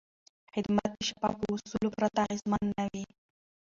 خدمت 0.53 0.89
د 0.93 0.97
شفافو 1.07 1.47
اصولو 1.57 1.89
پرته 1.95 2.19
اغېزمن 2.25 2.63
نه 2.77 2.85
وي. 2.91 3.05